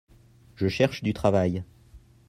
Je 0.55 0.67
cherche 0.67 1.03
du 1.03 1.13
travail. 1.13 1.63